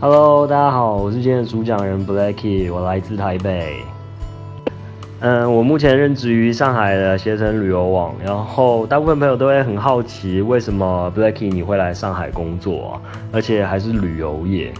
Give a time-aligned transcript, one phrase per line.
[0.00, 3.82] Hello，大家好，我是今天的主讲人 Blacky，我来自台北。
[5.18, 13.02] 嗯，我目前任职于上海的携程旅游网，然后大部分朋友都会很好奇，为什么 Blacky 你会来上海工作啊？
[13.32, 14.72] 而且还是旅游业。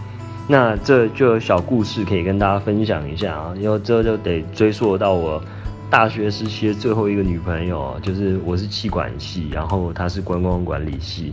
[0.47, 5.41] 那这就有小故事可以跟大家分享一下啊，因为这就得追溯到我。
[5.89, 11.31] 大学时期的最后一个女朋友，就是我是气管系，然后她是观光管理系。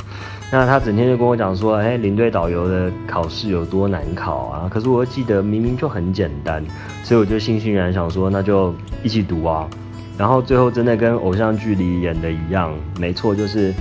[0.50, 4.66] 那她整天就跟我讲说，哎，领队导游的考试有多难考啊？
[4.72, 6.64] 可是我记得明明就很简单，
[7.04, 9.68] 所以我就悻悻然想说，那就一起读啊。
[10.16, 13.74] 然后最后真的跟偶像剧里演的一样，没错，就是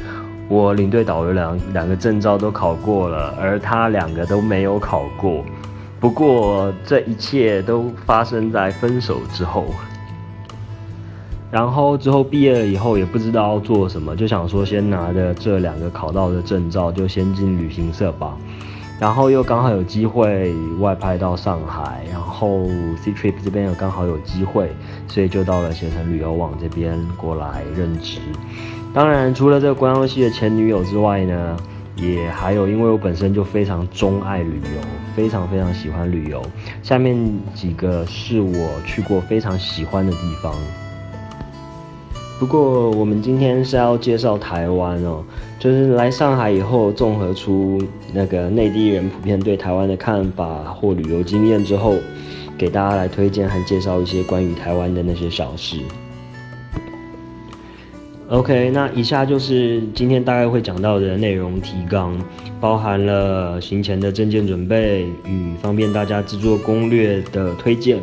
[0.50, 5.42] 我领队导游两两个证照都考过了，而她两个都没有考过。
[6.02, 9.68] 不过这一切都发生在分手之后。
[11.56, 18.36] 然后之后毕业了以后也不知道要做什么，就想说先拿着这两个考到的证照就先进旅行社吧。
[19.00, 22.66] 然后又刚好有机会外派到上海，然后
[22.98, 24.70] C Trip 这边又刚好有机会，
[25.08, 28.20] 所以就到了携程旅游网这边过来任职。
[28.94, 31.56] 当然除了这个观光系的前女友之外呢，
[31.96, 34.82] 也还有因为我本身就非常钟爱旅游，
[35.16, 36.42] 非常非常喜欢旅游。
[36.84, 37.18] 下面
[37.54, 40.54] 几个是我去过非常喜欢的地方。
[42.38, 45.24] 不过，我们今天是要介绍台湾哦，
[45.58, 47.82] 就是来上海以后，综合出
[48.14, 51.96] 那个内地人普遍对台湾的看法或旅游经验之后，
[52.58, 55.78] 给大家来推荐和介绍一些关于台湾的那些小事。
[58.28, 62.20] OK，那以下就是今天大概会讲到的内容提纲，
[62.60, 67.98] 包含了行前的证件准备与方便大家制作攻略的推荐，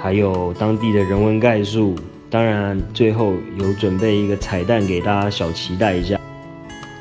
[0.00, 1.96] 还有当地的人文概述。
[2.32, 6.18] 当然，最后有准备一个彩蛋给大家小期待一下。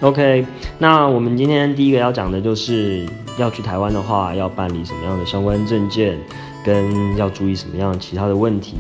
[0.02, 0.46] OK，
[0.78, 6.20] 那我们今天第一个要讲的就是要去台湾的话，要办理什么样的相关证件，
[6.66, 8.76] 跟要注意什么样其他的问题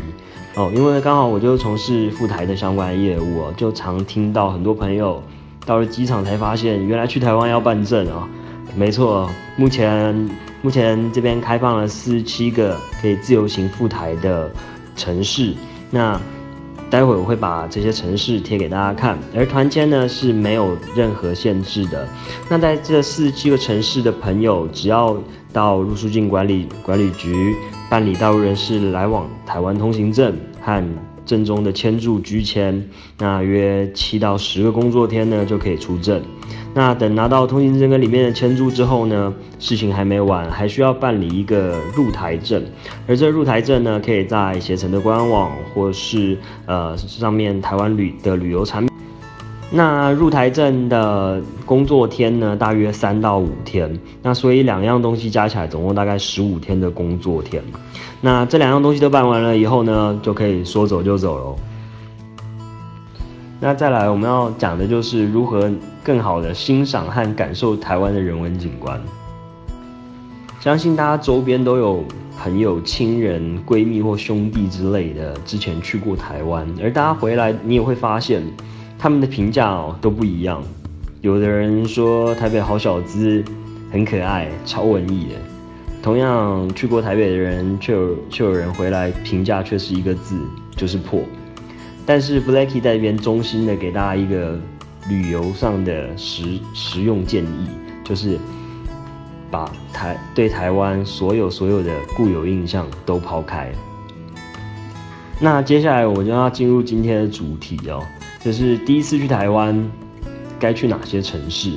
[0.56, 0.70] 哦。
[0.76, 5.23] 因为刚好我就从事赴台的相关业务，就常听到很多朋友
[5.66, 8.28] 到了机场才发现，原来去台湾要办证啊。
[8.76, 10.30] 没错，目前
[10.61, 14.52] 目前这边开放了四十七个可以自由行赴台的
[14.98, 15.54] 城市，
[15.90, 16.20] 那。
[16.92, 22.06] 待会我会把这些城市贴给大家看，而团签呢是没有任何限制的。
[22.50, 25.18] 那在这四十七个城市的朋友，只要
[25.54, 27.56] 到入出境管理管理局
[27.90, 30.86] 办理大陆人士来往台湾通行证和
[31.26, 32.86] 正宗的签注居签，
[33.18, 36.22] 那约七到十个工作天呢就可以出证。
[36.73, 42.64] 那等拿到通行证跟里面的签注之后呢，事情还没完，还需要办理一个入台证。
[43.05, 48.89] 而这入台证呢，可以在携程的官网或是呃上面台湾旅的旅游产品。
[49.70, 53.99] 那入台证的工作天呢，大约三到五天。
[54.21, 57.61] 那所以两样东西加起来，总共大概十五天的工作天。
[58.21, 61.55] 那这两样东西都办完了以后呢，就可以说走就走喽。
[63.64, 65.72] 那再来，我们要讲的就是如何
[66.04, 68.99] 更好的欣赏和感受台湾的人文景观。
[70.60, 72.04] 相信大家周边都有
[72.39, 78.42] 朋友、亲人、闺蜜或兄弟之类的，之前去过台湾，而大家回来，你也会发现
[78.98, 80.64] 他们的评价哦都不一样。
[81.22, 83.43] 有的人说台北好小资，
[83.92, 85.36] 很可爱，超文艺的；
[86.02, 90.36] 同样去过台北的人，却有却有人回来评价却是一个字，
[90.76, 91.22] 就是破。
[92.06, 94.60] 但是 Blacky 在这边衷心的给大家一个
[95.10, 97.70] 旅游上的实实用建议，
[98.04, 98.38] 就是
[99.50, 103.72] 把台对台湾所有所有的固有印象都抛开。
[105.40, 108.04] 那接下来我就要进入今天的主题哦，
[108.44, 109.92] 就是第一次去台湾
[110.60, 111.72] 该去哪些城市？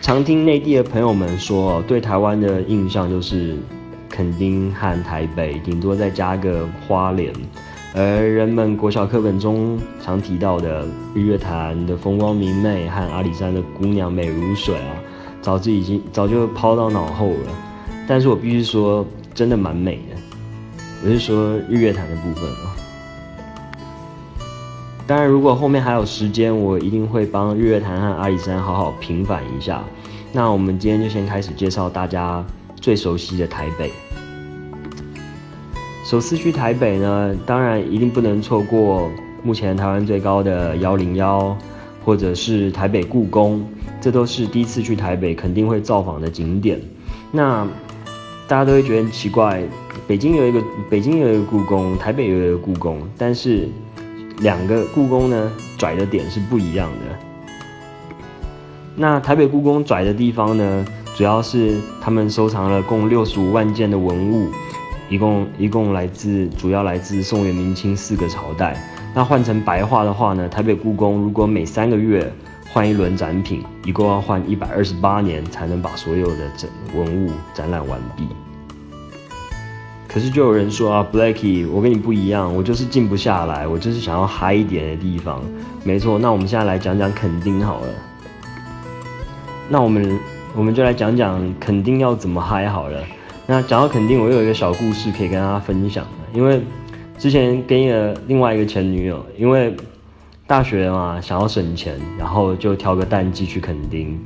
[0.00, 3.58] 常听内地的朋友们说，对台湾的印象就是
[4.08, 7.32] 垦丁和台北，顶多再加个花莲。
[7.94, 14.94] 而人们国小课本中常提到的日月潭的风光明媚和阿里山的姑娘美如水啊，
[15.42, 17.50] 早就已经早就抛到脑后了。
[18.06, 19.04] 但是我必须说，
[19.34, 20.16] 真的蛮美的。
[21.02, 22.76] 我是说日月潭的部分啊。
[25.06, 29.82] 当然，如果后面还有时间，我一定会帮日月潭和阿里山好好平反一下。
[30.32, 32.44] 那我们今天就先开始介绍大家
[32.76, 33.92] 最熟悉的台北。
[36.10, 39.08] 首次去台北呢，当然一定不能错过
[39.44, 41.56] 目前台湾最高的幺零幺，
[42.04, 43.64] 或者是台北故宫，
[44.00, 46.80] 这都是第一次去台北肯定会造访的景点。
[47.30, 47.64] 那
[48.48, 49.62] 大家都会觉得很奇怪，
[50.08, 50.60] 北京有一个
[50.90, 53.68] 北京有一个故宫，台北有一个故宫，但是
[54.38, 58.16] 两个故宫呢拽的点是不一样的。
[58.96, 60.84] 那台北故宫拽的地方呢？
[61.16, 64.48] 主要是他们收藏了共六十五万件的文物，
[65.10, 68.82] 一共一共来自主要来自宋元明清四个朝代。
[69.12, 72.32] 那换成白话的话呢，台北故宫如果每三个月
[72.72, 78.28] 换一轮展品，一共要换一百二十八年才能把所有的展文物展览完毕。
[80.06, 85.42] 可是就有人说啊，Blacky，我跟你不一样，我就是静不下来，我就是想要嗨一点的地方。
[85.82, 87.88] 没错，那我们现在来讲讲垦丁好了。
[89.68, 90.18] 那我们
[90.56, 93.02] 我们就来讲讲垦丁要怎么嗨好了。
[93.50, 96.06] 那讲到垦丁，我有一个小故事可以跟大家分享。
[96.32, 96.62] 因为
[97.18, 99.74] 之前跟一个另外一个前女友，因为
[100.46, 104.16] 大学嘛想要省钱，然后就挑个淡季去垦丁。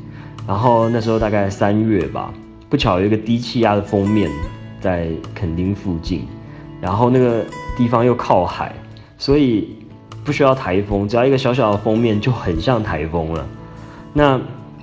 [0.47, 2.35] 然后那时候大概三月吧，
[2.69, 4.31] 不巧有一个低气压的封面。
[4.79, 6.27] 在垦丁附近，
[6.79, 7.43] 然后那个
[7.79, 8.75] 地方又靠海，
[9.17, 9.75] 所以
[10.23, 13.47] 不需要台风，只要一个小小的封面就很像台风了。
[14.13, 14.39] 那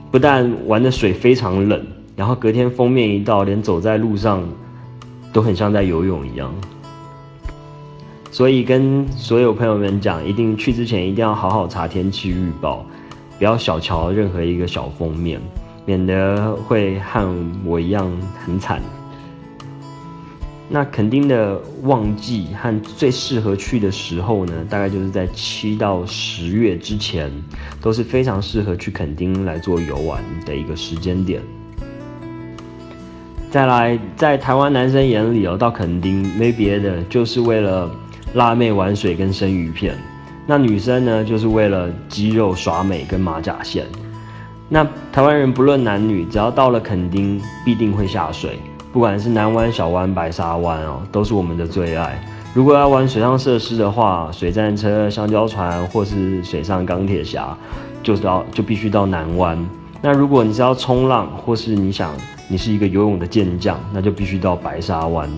[0.10, 1.86] 不但玩的水非常冷，
[2.22, 4.48] 然后隔天封面一到，连走在路上
[5.34, 6.54] 都很像在游泳一样。
[8.30, 12.86] 所以跟所有朋友们讲，一定去之前一定要好好查天气预报，
[13.40, 15.42] 不要小瞧任何一个小封面，
[15.84, 17.28] 免得会和
[17.66, 18.16] 我一样
[18.46, 18.80] 很惨。
[20.70, 27.32] 那垦丁的旺季和最适合去的时候呢，大概就是在七到十月之前，
[27.82, 31.42] 都是非常适合去垦丁来做游玩的一个时间点。
[33.52, 37.92] 再来，在台湾男生眼里哦，到垦丁没别的，就是为了
[38.34, 39.94] 辣妹玩水跟生鱼片；
[40.48, 43.86] 那女生呢，就是为了肌肉耍美跟马甲线。
[44.70, 48.58] 那台湾人不论男女，只要到了垦丁，必定会下水。
[48.94, 52.24] 不管是南湾、小湾、白沙湾哦，都是我们的最爱。
[52.54, 57.58] 如果要玩水上设施的话，水战车、香蕉船或是水上钢铁侠，
[58.02, 59.58] 就到就必须到南湾。
[60.02, 62.14] 那如果你是要冲浪，或是你想
[62.52, 65.30] 你是一个游泳的健将，那就必须到白沙湾。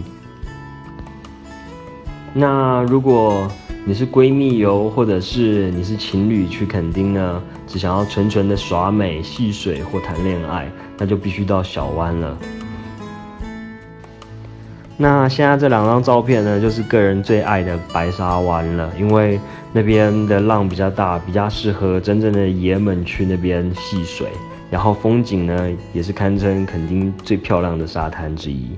[2.34, 3.48] 那如果
[3.86, 10.68] 你是闺蜜游，或者是你是情侣去垦丁呢，只想要纯纯的耍美、戏水或谈恋爱，
[10.98, 12.36] 那就必须到小湾了。
[14.98, 19.40] 那现在这两张照片呢，就是个人最爱的白沙湾了，因为
[19.72, 24.30] 那边的浪比较大，比较适合真正的爷们去那边戏水，
[24.74, 28.72] 然后风景呢也是堪称垦丁最漂亮的沙滩之一。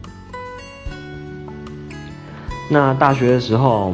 [2.70, 3.94] 那大学的时候，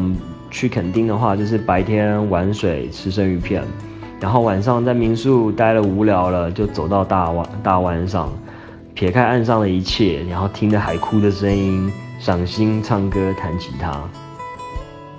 [0.50, 3.63] 去垦丁的话，就是白天玩水吃生鱼片，
[4.19, 8.33] 然后晚上在民宿待了无聊了，就走到大湾大湾上，
[8.95, 11.92] 撇开岸上的一切，然后听着海哭的声音。
[12.19, 14.00] 赏心唱歌弹吉他，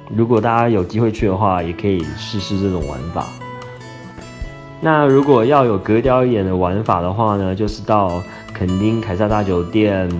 [0.08, 3.26] 如果大家有机会去的话，也可以试试这种玩法。
[4.84, 8.20] 那如果要有格调一点的玩法的话呢，就是到
[8.52, 10.10] 垦丁凯撒大酒店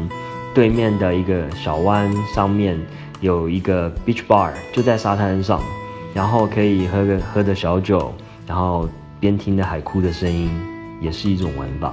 [0.55, 2.79] 对面的一个小湾上面
[3.21, 5.61] 有一个 beach bar，就在沙滩上，
[6.15, 8.15] 然后可以喝个喝着小酒，
[8.47, 8.89] 然后
[9.19, 10.49] 边听着海哭的声音，
[11.01, 11.93] 也是一种玩法。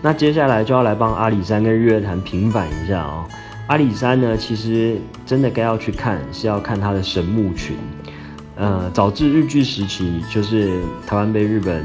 [0.00, 3.26] 那接下来就要来帮阿里山跟日月潭平反一下哦。
[3.66, 7.76] 阿里山呢，其实真的该要去看，是要看它的神木群。
[8.60, 11.82] 呃，早至日据时期，就是台湾被日本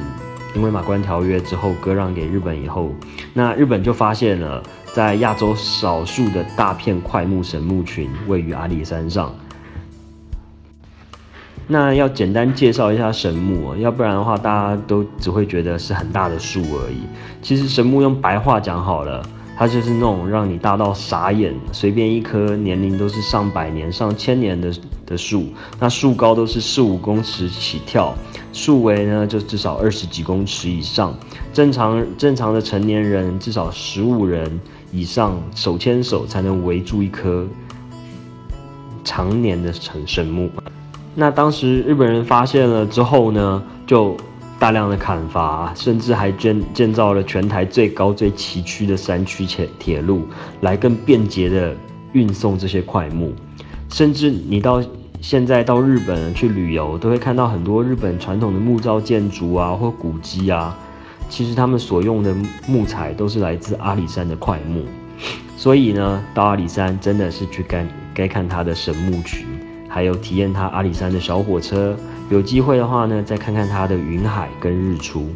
[0.53, 2.91] 因为马关条约之后割让给日本以后，
[3.33, 4.61] 那日本就发现了
[4.93, 9.33] 在亚洲少数的大片块木神木群位于阿里山上。
[11.65, 17.03] 那要简单介绍一下神木，要不然的话，大家都只会觉得是很大的树而已。
[17.41, 19.25] 其实神木用白话讲好了，
[19.57, 24.73] 它就是那种让你大到傻眼，随便一棵年龄都是上百年、上千年的
[25.05, 25.45] 的树。
[25.79, 28.13] 那树高都是四五公尺起跳，
[28.51, 31.17] 树围呢就至少二十几公尺以上。
[31.53, 34.59] 正常正常的成年人至少十五人
[34.91, 37.47] 以上手牵手才能围住一棵
[39.05, 40.49] 常年的神神木。
[41.15, 44.17] 那当时日本人发现了之后呢，就
[44.65, 50.23] 大量的砍伐，甚至还建建造了全台最高最崎岖的山区铁铁路，
[50.61, 51.75] 来更便捷的
[52.13, 53.31] 运送这些块木。
[53.91, 54.83] 甚至你到
[55.21, 60.75] 现在到日本去旅游，都会看到很多日本传统的木造建筑啊，或古迹啊，
[61.29, 62.35] 其实他们所用的
[62.67, 64.83] 木材都是来自阿里山的块木。
[65.55, 69.45] 所以呢，到阿里山真的是去该该看它的神木群。
[69.87, 71.95] 还有体验它阿里山的小火车，
[72.29, 75.29] 有机会的话呢，再看看它的云海跟日出。